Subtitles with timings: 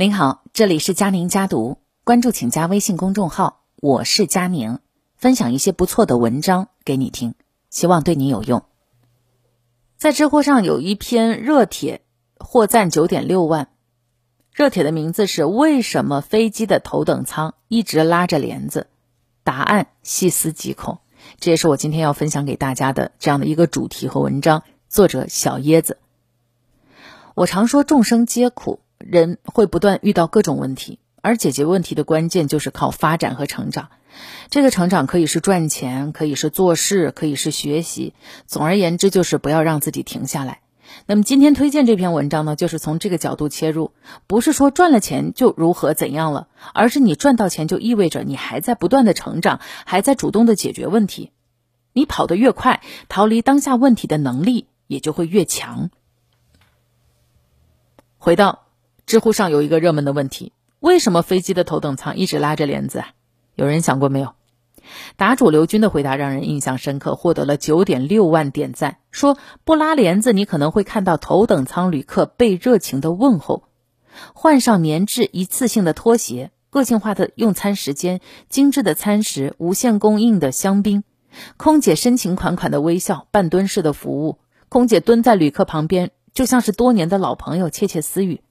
[0.00, 4.78] 您好，这里是佳宁家读，关注请加微信公众号，我是佳宁，
[5.16, 7.34] 分享一些不错的文章给你听，
[7.68, 8.62] 希望对你有用。
[9.96, 12.02] 在知乎上有一篇热帖，
[12.38, 13.70] 获赞九点六万。
[14.54, 18.86] 热帖的名字是“为什么飞机的头等舱一直拉着帘子？”
[19.42, 21.00] 答案细思极恐。
[21.40, 24.62] 这也是我今天要分享给大家的这样的一个主题和文章。
[24.88, 25.98] 作者小椰子。
[27.34, 28.78] 我常说众生皆苦。
[28.98, 33.90] 人会不断遇到各种问题，而解决问题的关键就是靠发展和成长。
[34.50, 38.14] 这个成长可以是赚钱，可以是做事，可以是学习。
[38.46, 40.60] 总而言之，就是不要让自己停下来。
[41.06, 43.92] 那么今天推荐这篇文章呢，就是从这个角度切入，
[44.26, 51.30] 不是说赚了钱就如何怎样了，而是你赚到钱就意味着你还在不断的成长，还在主动的解决问题。
[51.92, 55.90] 你跑得越快，逃离当下问题的能力也就会越强。
[58.16, 58.67] 回到。
[59.08, 63.04] 知乎上有一个热门的问题：为什么飞机的头等舱一直拉着帘子？
[63.54, 64.34] 有人想过没有？
[65.16, 68.98] 答主刘军的回答让人印象深刻，获得了九点六万点赞。
[69.10, 73.62] 说不拉帘子，你可能会看到头等舱旅客被热情的问候，
[74.34, 81.02] 换上棉质一次性的拖鞋，个性化的用餐时间，精致的餐食，无限供应的香槟，
[81.56, 84.36] 空姐深情款款的微笑，半蹲式的服务，
[84.68, 88.42] 空姐蹲在旅客旁边，就像是多年的老朋友窃窃私语。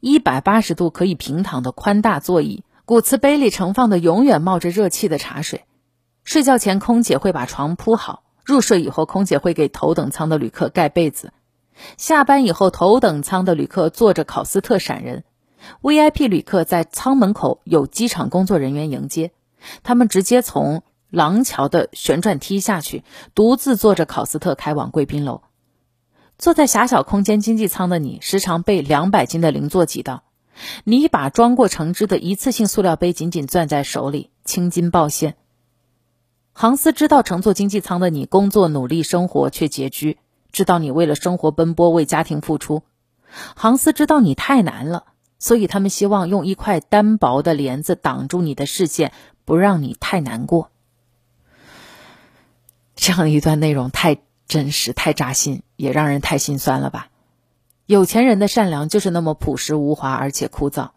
[0.00, 5.64] 一百八十度可以平躺的宽大座椅，骨瓷杯里盛放的永远冒着热气的茶水。
[6.24, 11.32] 睡觉前，空姐会把床铺好；入睡以后，空姐会给头等舱的旅客盖被子。
[11.96, 15.24] 下班以后，头等舱的旅客坐着考斯特闪人
[15.80, 19.32] ，VIP 旅客在舱门口有机场工作人员迎接，
[19.82, 25.42] 他们直接从廊桥的旋转梯下去，独自坐着考斯特开往贵宾楼。
[26.38, 30.22] 坐在狭小空间经济舱的你，时常被两百斤的邻座挤到。
[30.84, 35.36] 你把装过橙汁的一次性塑料杯紧紧攥在手里，青筋暴现。
[36.52, 40.18] 航司知道乘坐经济舱的你工作努力，生活却拮据，
[40.52, 42.82] 知道你为了生活奔波，为家庭付出。
[43.56, 45.06] 航司知道你太难了，
[45.40, 49.12] 所以他们希望用一块单薄的帘子挡住你的视线，
[49.44, 50.70] 不让你太难过。
[52.94, 54.18] 这样一段内容太。
[54.48, 57.08] 真实太扎心，也让人太心酸了吧？
[57.86, 60.90] 有钱人的善良就是那么朴实无华，而且枯燥。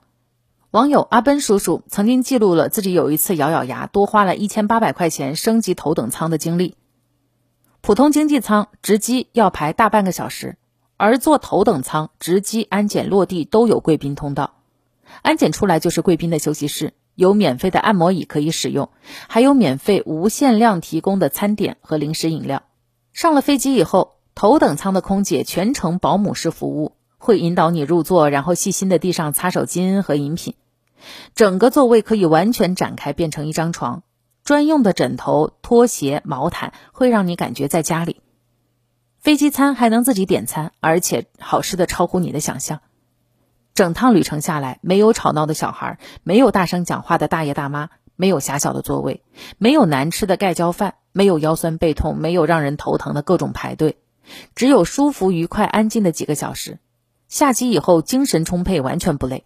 [0.72, 6.76] 网友阿奔叔叔曾经记录了自己有一次咬咬牙多花了一千八百块钱升级头等舱的经历。
[7.82, 10.58] 普通经济舱值机要排大半个小时，
[10.98, 14.56] 而坐头等舱值机安检落地都有贵宾通道，
[15.22, 18.90] 安检出来就是贵宾的休息室，有免费的按摩椅可以使用，
[19.28, 22.64] 还有免费无限量提供的餐点和零食饮料。
[23.14, 30.56] 上了飞机以后，头等舱的空姐全程保姆式服务，会引导你入座，然后细心的递上擦手巾和饮品。
[31.36, 34.04] 整个座位可以完全展开，变成一张床，
[34.44, 38.22] 专用的枕头、拖鞋、毛毯会让你感觉在家里。
[39.20, 42.82] 飞机餐还能自己点餐，而且好吃的超乎你的想象。
[43.74, 47.90] 整趟旅程下来，没有吵闹的小孩，没有大声讲话的大爷大妈。
[48.18, 49.24] 没有狭小的座位，
[49.58, 53.98] 没有难吃的盖浇饭，没有腰酸背痛，没有让人头疼的各种排队，
[54.56, 56.80] 只有舒服、愉快、安静的几个小时。
[57.28, 59.46] 下机以后精神充沛，完全不累。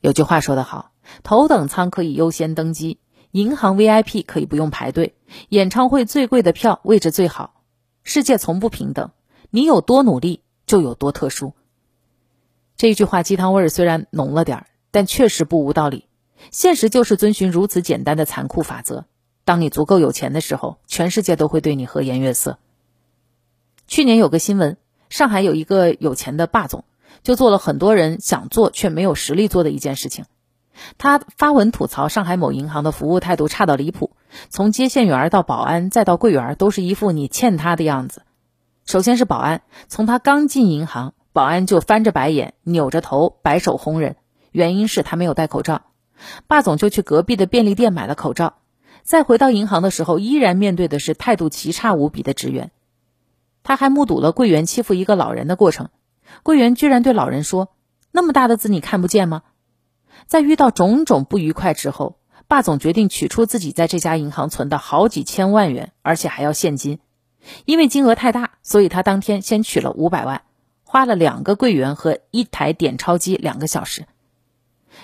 [0.00, 2.98] 有句话说得好，头等舱可以优先登机，
[3.32, 5.14] 银行 VIP 可以不用排队，
[5.48, 7.62] 演唱会最贵的票位置最好。
[8.02, 9.10] 世界从不平等，
[9.50, 11.54] 你有多努力就有多特殊。
[12.76, 16.06] 这句话鸡汤味儿虽然浓了点儿，但确实不无道理。
[16.50, 19.06] 现实就是遵循如此简单的残酷法则。
[19.44, 22.58] 当你足够有钱的时候，全世界都会对你和颜悦色。
[23.86, 24.76] 去年有个新闻，
[25.10, 26.84] 上海有一个有钱的霸总，
[27.22, 30.24] 就做了很多人想做却没有实力做的一件事情。
[30.98, 34.10] 他发文吐槽上海某银行的服务态度差到离谱，
[34.48, 38.22] 从接线员到保安再到柜员，都是一副你欠他的样子。
[38.84, 44.16] 首先是保安，从他刚进银行，保安就翻着白眼，扭着头，摆手轰人，
[44.50, 45.82] 原因是他没有戴口罩。
[46.46, 48.54] 霸总就去隔壁的便利店买了口罩，
[49.02, 52.72] 再回到银行的时候，依然面对的是态度奇差无比的职员。
[53.64, 55.88] 他还目睹了柜员欺负一个老人的过程，
[56.44, 57.70] 柜员居然对老人说
[58.12, 59.42] ：“那么大的字你看不见吗？”
[60.28, 67.00] 在遇到种种不愉快之后，霸总决定取出自己在这家银行存的好几千万元，而且还要现金。
[67.64, 70.42] 因为金额太大，所以他当天先取了五百万，
[70.84, 74.06] 花了两个柜员和一台点钞机两个小时。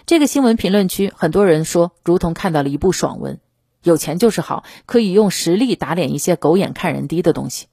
[0.07, 3.41] 这个新闻评论区很多人说，如同看到了一部爽文。
[3.83, 7.67] 有钱就是好，可以用实力打脸一些狗眼看人低的东西。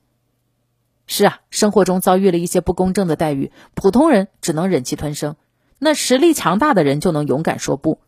[1.08, 5.36] 是啊，生活中遭遇了一些不公正的待遇，普通人只能忍气吞声。
[5.80, 8.00] 那实力强大的人就能勇敢说不。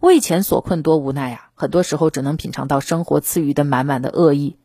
[0.00, 4.56] 为钱所困多无奈啊，很多时候只能品尝到生活赐予的满满的恶意。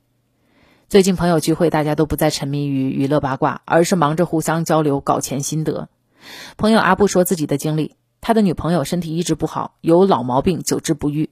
[0.89, 5.87] 最近朋友聚会，大家都不再沉迷于娱乐八卦，而是忙着互相交流搞钱心得。
[6.57, 11.29] 朋友阿布说自己的经历，他的女朋友身体一直不好，有老毛病，久治不愈。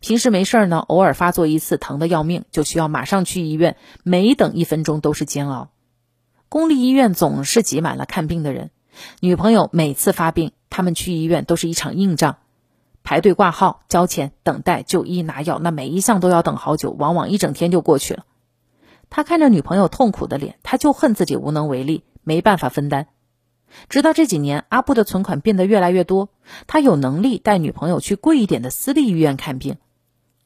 [0.00, 5.70] 平时没事儿呢，偶尔发作一次，疼得要命，就需要马上去医院，每等一分钟都是煎熬。
[6.48, 8.70] 公立医院总是挤满了看病的人，
[9.20, 12.36] 女朋友每次发病，他们去医院都是一场硬仗，
[13.02, 18.24] 排队挂号、交钱、等待就医、拿药，那每一项都要等好久，往往一整天就过去了。
[19.08, 23.08] 他看着女朋友痛苦的脸，他就恨自己无能为力，没办法分担。
[23.88, 26.28] 直到这几年，阿布的存款变得越来越多，
[26.66, 29.76] 他有能力带女朋友去贵一点的私立医院看病，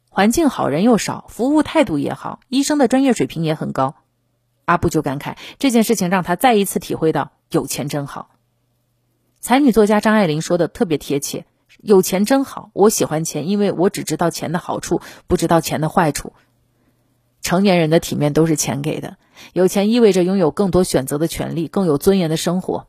[0.08, 3.96] 环境好，人又少，服务态度也好，医生的专业水平也很高。
[4.64, 8.30] 阿布就感慨这件事情让他再一次体会到有钱真好。
[9.38, 11.46] 才女作家张爱玲说的特别贴切
[11.80, 16.32] ：“有钱真好，我喜欢钱，因为我只知道钱的好处，不知道钱的坏处。
[17.42, 19.18] 成年人的体面都是钱给的，
[19.52, 22.88] 有钱意味着拥有更多选择的权利，更有尊严的生活。”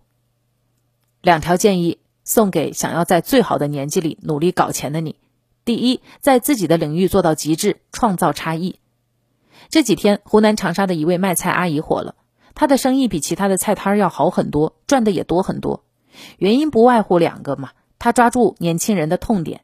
[1.27, 5.17] 两条建议送给想要在最好的年纪里努力搞钱的你：
[5.65, 8.79] 第一，在自己的领域做到极致，创造差异。
[9.67, 12.15] 这几天，湖南长沙的一位卖菜阿姨火了，
[12.55, 15.83] 她的生意比其他的菜摊要好很多，赚的也多很多。
[16.37, 19.63] 原因不外乎两个嘛，她抓住年轻人的痛点。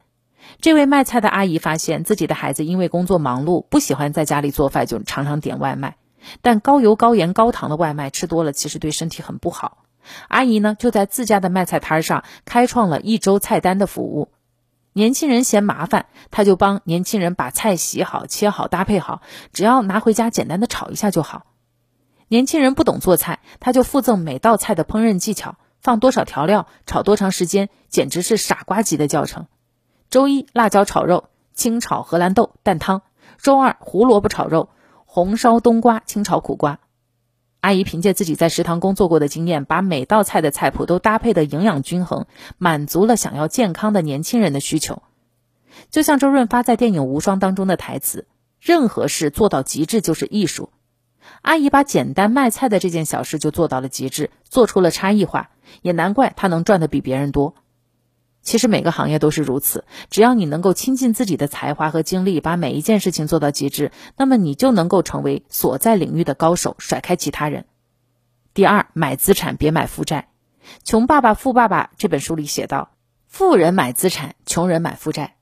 [0.60, 5.96] 这位卖菜的阿姨发现自己的孩子因为工作忙碌，不喜欢在家里做饭，就常常点外卖。
[6.42, 9.83] 但高油、高盐、高糖的外卖吃多了，其实对身体很不好。
[10.28, 14.30] 阿姨呢，就在自家的卖菜摊上开创了一周菜单的服务。
[14.94, 19.22] 年轻人嫌麻烦，她就帮年轻人把菜洗好、切好、搭配好，
[19.52, 21.48] 只要拿回家简单的炒一下就好。
[22.28, 29.48] 年轻人不懂做菜，她就附赠每道菜的烹饪技巧，放多少调料，炒多长时间，简直是傻瓜级的教程。
[30.12, 33.00] 周一辣椒炒肉，清炒荷兰豆蛋汤；
[33.40, 34.70] 周二胡萝卜炒肉，
[35.06, 36.80] 红烧冬瓜，清炒苦瓜。
[37.64, 42.26] 阿姨凭借自己在食堂工作过的经验，把每道菜的菜谱都搭配的营养均衡，
[42.58, 45.02] 满足了想要健康的年轻人的需求。
[45.90, 48.28] 就像周润发在电影《无双》当中的台词
[48.60, 50.72] ：“任何事做到极致就是艺术。”
[51.42, 55.52] 阿姨把简单卖菜的这件小事就做到了极致，做出了差异化，
[55.82, 57.56] 也难怪她能赚的比别人多。
[58.44, 67.66] 其实每个行业都是如此，只要你能够倾尽自己的才华和精力，把每一件事情做到极致，那么你就能够成为所在领域的高手，甩开其他人。
[68.54, 70.28] 第二，买资产别买负债。
[70.84, 72.92] 《穷爸爸富爸爸》这本书里写道：
[73.28, 75.38] 富人买资产，穷人买负债。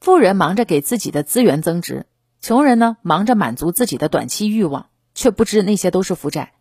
[0.00, 2.06] 富人忙着给自己的资源增值，
[2.40, 6.52] 穷人呢忙着满足自己的短期欲望，却不知那些都是负债。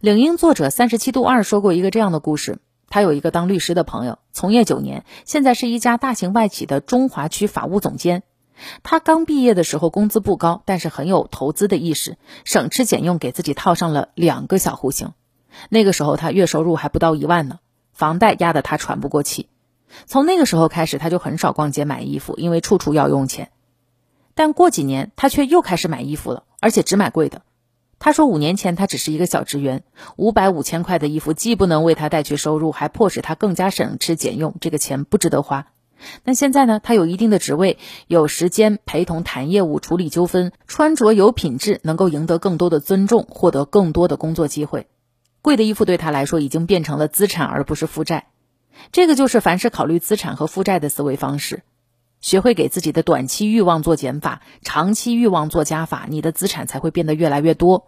[0.00, 2.58] 领英作者三十七度二说过一个这样的故事。
[2.90, 8.24] 他有一个当律师的朋友，从业九年，现在是一家大型外企的中华区法务总监。
[8.82, 15.12] 他刚毕业的时候工资不高，但是很有投资的意识，省吃俭用给自己套上了两个小户型。
[15.68, 17.60] 那个时候他月收入还不到一万呢，
[17.92, 19.48] 房贷压得他喘不过气。
[20.06, 23.52] 从那个时候开始，他就很少逛街买衣服，因为处处要用钱。
[24.34, 27.42] 但过几年，他却又开始买衣服了，而且只买贵的。
[28.02, 29.84] 他说：“五年前他只是一个小职员，
[30.16, 34.54] 五百五千块的衣服既不能为他带去收入，还迫使他更加省吃俭用。
[34.58, 35.66] 这个钱不值得花。
[36.24, 36.80] 那现在呢？
[36.82, 44.86] 他有一定的职位，有时间陪同谈业务、处理纠纷，穿着有品质，能够赢得更多的尊重，获得更多的工作机会。
[45.42, 48.28] 贵的衣服对他来说已经变成了资产，而不是负债。
[48.92, 51.62] 这个就是凡是考虑资产和负债的思维方式。
[52.20, 57.86] 学会给自己的短期欲望做减法，长期欲望做加法，你的资产才会变得越来越多。”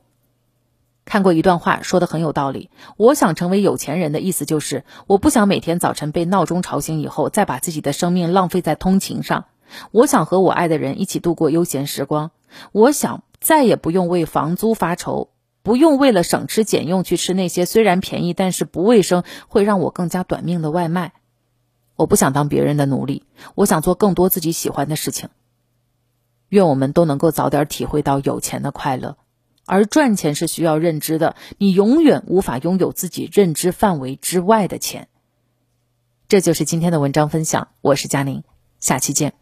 [1.04, 2.70] 看过一段话，说的很有道理。
[2.96, 9.46] 我想成为有钱人的意思就是，我不想每天早晨被闹钟吵醒以后，再把自己的生命浪费在通勤上。
[9.90, 12.30] 我想和我爱的人一起度过悠闲时光。
[12.70, 15.30] 我想再也不用为房租发愁，
[15.64, 21.14] 不用为了省吃俭用去吃那些虽然便宜但是不卫生、会让我更加短命的外卖。
[22.02, 23.22] 我不想当别人的奴隶，
[23.54, 25.28] 我想做更多自己喜欢的事情。
[26.48, 29.16] 愿我们都能够早点体会到有钱的快乐。
[29.66, 35.06] 而赚钱是需要认知的，你永远无法拥有自己认知范围之外的钱。
[36.26, 38.42] 这就是今天的文章分享，我是佳宁，
[38.80, 39.41] 下期见。